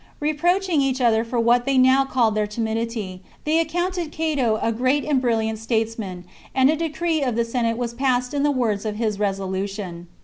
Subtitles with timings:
[0.19, 5.05] Reproaching each other for what they now called their timidity, they accounted Cato a great
[5.05, 8.95] and brilliant statesman, and a decree of the Senate was passed in the words of
[8.95, 10.07] his resolution.